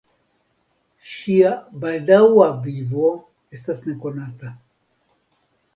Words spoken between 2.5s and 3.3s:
vivo